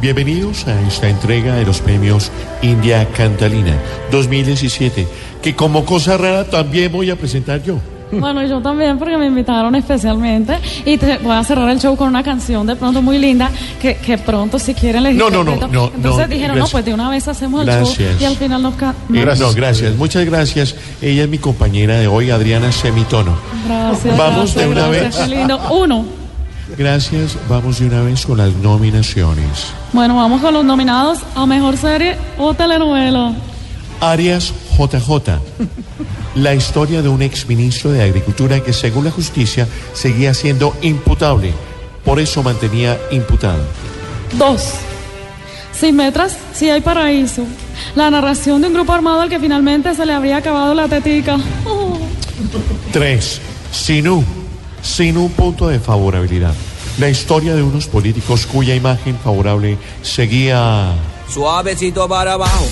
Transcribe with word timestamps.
bienvenidos 0.00 0.66
a 0.66 0.80
esta 0.82 1.08
entrega 1.08 1.54
de 1.54 1.64
los 1.64 1.80
premios 1.80 2.30
India 2.62 3.06
Cantalina 3.16 3.74
2017, 4.10 5.06
que 5.42 5.54
como 5.54 5.84
cosa 5.84 6.16
rara 6.16 6.44
también 6.44 6.92
voy 6.92 7.10
a 7.10 7.16
presentar 7.16 7.62
yo. 7.62 7.78
Bueno, 8.12 8.40
y 8.44 8.48
yo 8.48 8.60
también 8.60 8.98
porque 8.98 9.16
me 9.16 9.26
invitaron 9.26 9.74
especialmente 9.74 10.56
y 10.84 10.96
te 10.96 11.18
voy 11.18 11.32
a 11.32 11.42
cerrar 11.42 11.68
el 11.70 11.80
show 11.80 11.96
con 11.96 12.06
una 12.06 12.22
canción 12.22 12.64
de 12.64 12.76
pronto 12.76 13.02
muy 13.02 13.18
linda 13.18 13.50
que, 13.82 13.96
que 13.96 14.16
pronto 14.16 14.60
si 14.60 14.74
quieren 14.74 15.02
les 15.02 15.16
No, 15.16 15.28
no, 15.28 15.42
no, 15.42 15.56
no, 15.56 15.90
Entonces 15.92 16.28
no, 16.28 16.28
dijeron, 16.28 16.50
no, 16.56 16.62
gracias. 16.62 16.70
pues 16.70 16.84
de 16.84 16.94
una 16.94 17.10
vez 17.10 17.26
hacemos 17.26 17.60
el 17.62 17.66
Gracias. 17.66 17.98
show 17.98 18.16
y 18.20 18.24
al 18.24 18.36
final 18.36 18.62
nos... 18.62 18.74
Eh, 18.74 19.36
no, 19.40 19.52
gracias, 19.54 19.96
muchas 19.96 20.24
gracias. 20.24 20.76
Ella 21.02 21.24
es 21.24 21.28
mi 21.28 21.38
compañera 21.38 21.98
de 21.98 22.06
hoy, 22.06 22.30
Adriana 22.30 22.70
Semitono. 22.70 23.36
Gracias. 23.66 24.16
Vamos 24.16 24.54
gracias, 24.54 24.54
de 24.54 24.68
una 24.70 24.86
gracias, 24.86 25.18
vez. 25.18 25.28
Qué 25.28 25.34
lindo. 25.36 25.60
Uno. 25.70 26.25
Gracias, 26.76 27.38
vamos 27.48 27.78
de 27.78 27.86
una 27.86 28.02
vez 28.02 28.26
con 28.26 28.38
las 28.38 28.52
nominaciones. 28.54 29.68
Bueno, 29.92 30.16
vamos 30.16 30.40
con 30.40 30.52
los 30.52 30.64
nominados 30.64 31.20
a 31.34 31.46
Mejor 31.46 31.76
Serie 31.76 32.16
o 32.38 32.54
Telenovela. 32.54 33.34
Arias 34.00 34.52
JJ. 34.76 35.40
La 36.34 36.54
historia 36.54 37.02
de 37.02 37.08
un 37.08 37.22
exministro 37.22 37.92
de 37.92 38.02
Agricultura 38.02 38.60
que 38.60 38.72
según 38.72 39.04
la 39.04 39.10
justicia 39.10 39.66
seguía 39.94 40.34
siendo 40.34 40.76
imputable. 40.82 41.52
Por 42.04 42.20
eso 42.20 42.42
mantenía 42.42 42.98
imputado. 43.10 43.62
Dos. 44.36 44.74
Sin 45.72 45.96
metras, 45.96 46.36
si 46.52 46.68
hay 46.68 46.80
paraíso. 46.80 47.44
La 47.94 48.10
narración 48.10 48.60
de 48.60 48.68
un 48.68 48.74
grupo 48.74 48.92
armado 48.92 49.22
al 49.22 49.28
que 49.28 49.40
finalmente 49.40 49.94
se 49.94 50.04
le 50.04 50.12
habría 50.12 50.38
acabado 50.38 50.74
la 50.74 50.88
tetica. 50.88 51.38
Oh. 51.64 51.98
3. 52.92 53.40
Sinú. 53.72 54.24
Sin 54.82 55.16
un 55.16 55.30
punto 55.30 55.68
de 55.68 55.80
favorabilidad. 55.80 56.54
La 56.98 57.08
historia 57.10 57.54
de 57.54 57.62
unos 57.62 57.86
políticos 57.86 58.46
cuya 58.46 58.74
imagen 58.74 59.18
favorable 59.18 59.76
seguía. 60.02 60.92
Suavecito 61.28 62.08
para 62.08 62.34
abajo, 62.34 62.66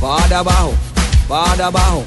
para 0.00 0.38
abajo, 0.40 0.72
para 1.28 1.66
abajo. 1.66 2.04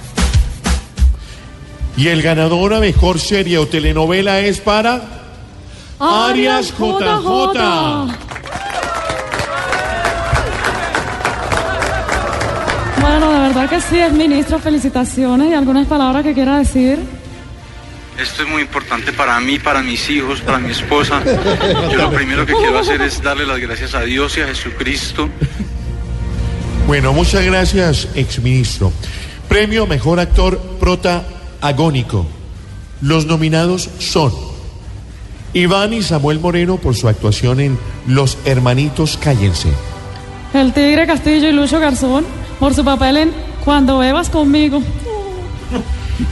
Y 1.98 2.10
el 2.10 2.22
ganador 2.22 2.74
a 2.74 2.80
mejor 2.80 3.20
serie 3.20 3.58
o 3.58 3.68
telenovela 3.68 4.40
es 4.42 4.60
para. 4.60 5.02
Arias 6.00 6.74
JJ. 6.78 7.26
Bueno, 13.00 13.32
de 13.32 13.40
verdad 13.40 13.70
que 13.70 13.80
sí, 13.80 13.98
es 13.98 14.12
ministro. 14.12 14.60
Felicitaciones 14.60 15.50
y 15.50 15.54
algunas 15.54 15.88
palabras 15.88 16.24
que 16.24 16.34
quiera 16.34 16.58
decir. 16.58 17.00
Esto 18.18 18.44
es 18.44 18.50
muy 18.50 18.62
importante 18.62 19.12
para 19.12 19.40
mí, 19.42 19.60
para 19.60 19.82
mis 19.82 20.10
hijos, 20.10 20.40
para 20.40 20.58
mi 20.58 20.72
esposa. 20.72 21.22
Yo 21.92 21.98
lo 21.98 22.12
primero 22.12 22.46
que 22.46 22.54
quiero 22.54 22.80
hacer 22.80 23.02
es 23.02 23.22
darle 23.22 23.46
las 23.46 23.60
gracias 23.60 23.94
a 23.94 24.02
Dios 24.02 24.38
y 24.38 24.42
a 24.42 24.48
Jesucristo. 24.48 25.30
Bueno, 26.88 27.12
muchas 27.12 27.44
gracias, 27.44 28.08
exministro. 28.16 28.94
Premio 29.50 29.86
Mejor 29.86 30.22
Actor 30.22 30.60
Protagónico. 30.80 32.26
Los 33.02 33.26
nominados 33.26 33.90
son 34.00 34.32
Iván 35.54 35.94
y 35.94 36.02
Samuel 36.02 36.40
Moreno 36.40 36.78
por 36.78 36.96
su 36.96 37.10
actuación 37.10 37.60
en 37.60 37.78
Los 38.08 38.38
Hermanitos 38.46 39.18
Cállense. 39.18 39.70
El 40.54 40.72
Tigre 40.72 41.06
Castillo 41.06 41.50
y 41.50 41.52
Lucho 41.52 41.80
Garzón 41.82 42.26
por 42.62 42.74
su 42.74 42.86
papel 42.86 43.18
en 43.18 43.32
Cuando 43.66 43.98
bebas 43.98 44.30
conmigo. 44.30 44.82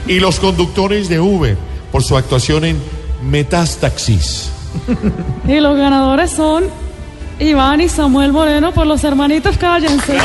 Y 0.08 0.20
los 0.20 0.40
conductores 0.40 1.10
de 1.10 1.20
Uber 1.20 1.58
por 1.94 2.04
su 2.04 2.18
actuación 2.18 2.66
en 2.66 2.82
Metástaxis. 3.24 4.50
Y 5.48 5.60
los 5.60 5.78
ganadores 5.78 6.32
son 6.32 6.64
Iván 7.40 7.82
y 7.82 7.88
Samuel 7.88 8.34
Moreno 8.34 8.72
por 8.74 8.88
los 8.88 9.04
hermanitos 9.04 9.58
Cállense. 9.58 10.18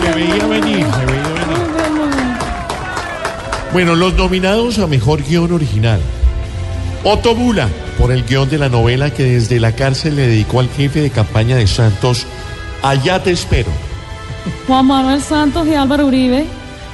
Se 0.00 0.12
veía 0.14 0.46
venir, 0.46 0.86
se 0.86 1.06
veía 1.06 1.28
venir. 1.28 1.58
Bueno, 3.72 3.94
los 3.94 4.14
nominados 4.14 4.78
a 4.78 4.86
Mejor 4.86 5.22
Guión 5.22 5.52
Original. 5.52 6.00
Otto 7.04 7.34
Bula, 7.34 7.68
por 7.98 8.10
el 8.10 8.24
guion 8.24 8.48
de 8.48 8.56
la 8.56 8.70
novela 8.70 9.10
que 9.10 9.24
desde 9.24 9.60
la 9.60 9.72
cárcel 9.72 10.16
le 10.16 10.26
dedicó 10.26 10.60
al 10.60 10.70
jefe 10.70 11.02
de 11.02 11.10
campaña 11.10 11.56
de 11.56 11.66
Santos, 11.66 12.26
Allá 12.82 13.22
te 13.22 13.32
espero. 13.32 13.70
Juan 14.66 14.86
Manuel 14.86 15.20
Santos 15.20 15.66
y 15.66 15.74
Álvaro 15.74 16.06
Uribe 16.06 16.46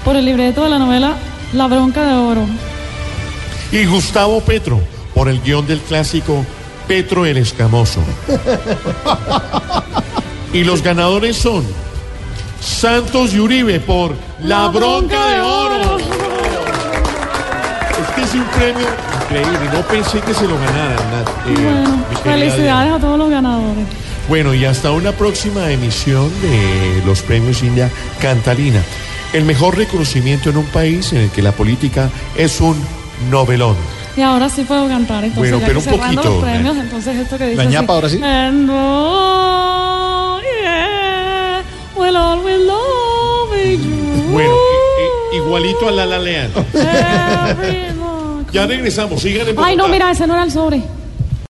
por 0.05 0.17
el 0.17 0.25
libreto 0.25 0.65
de 0.65 0.71
la 0.71 0.79
novela 0.79 1.15
La 1.53 1.67
Bronca 1.67 2.03
de 2.05 2.15
Oro. 2.15 2.47
Y 3.73 3.85
Gustavo 3.87 4.41
Petro, 4.41 4.81
por 5.15 5.29
el 5.29 5.41
guion 5.41 5.67
del 5.67 5.81
clásico 5.81 6.45
Petro 6.89 7.25
el 7.27 7.37
Escamoso. 7.39 8.01
y 10.53 10.65
los 10.65 10.83
ganadores 10.83 11.37
son 11.37 11.65
Santos 12.61 13.35
y 13.35 13.41
Uribe 13.41 13.81
por 13.81 14.15
La, 14.43 14.69
Bronca, 14.69 15.27
de 15.29 15.41
Oro. 15.41 15.99
Es 15.99 16.05
que 18.15 18.23
es 18.23 18.35
un 18.35 18.45
premio 18.47 18.87
increíble. 19.23 19.59
No 19.73 19.81
pensé 19.83 20.21
que 20.21 20.35
se 20.35 20.47
lo 20.47 20.59
ganaran. 20.59 20.99
Eh, 21.47 21.55
Bueno, 21.55 22.05
felicidades 22.23 22.93
a 22.93 22.99
todos 22.99 23.19
los 23.19 23.31
ganadores. 23.31 23.85
Bueno, 24.29 24.55
y 24.55 24.65
hasta 24.65 24.91
una 24.91 25.13
próxima 25.13 25.71
emisión 25.71 26.31
de 26.41 27.03
los 27.05 27.21
premios 27.23 27.63
India 27.63 27.91
Cantalina. 28.21 28.83
El 29.35 29.45
mejor 29.45 29.77
reconocimiento 29.77 30.49
en 30.49 30.57
un 30.57 30.67
país 30.67 31.13
en 31.13 31.23
el 31.23 31.31
que 31.31 31.43
la 31.43 31.51
política 31.51 32.09
es 32.37 32.61
un 32.61 32.81
novelón. 33.31 33.75
Y 34.17 34.21
ahora 34.21 34.49
sí 34.49 34.63
puedo 34.63 34.87
cantar, 34.87 35.25
entonces 35.25 35.51
Bueno, 35.51 35.59
ya 35.59 35.67
pero 35.67 35.81
que 35.81 35.89
un 35.89 35.95
cerrando 35.97 36.23
poquito, 36.23 36.41
los 36.41 36.45
premios, 36.45 36.77
eh. 36.77 36.81
entonces 36.81 37.17
esto 37.17 37.37
que 37.37 37.45
dice 37.49 37.57
La 37.57 37.65
ñapa 37.65 37.95
así, 37.95 37.97
ahora 37.97 38.09
sí. 38.09 38.21
And 38.23 38.71
oh, 38.71 40.41
yeah, 40.41 41.63
we'll 41.97 42.17
always 42.17 42.61
love 42.61 43.83
you. 43.83 44.23
Bueno, 44.31 44.55
igualito 45.33 45.89
a 45.89 45.91
la 45.91 46.07
la 46.07 46.49
Ya 48.53 48.67
regresamos, 48.67 49.21
sigan 49.21 49.49
en 49.49 49.57
Ay, 49.59 49.75
no, 49.75 49.89
mira, 49.89 50.13
ese 50.13 50.29
no 50.29 50.35
era 50.35 50.45
el 50.45 50.53
sobre. 50.53 50.81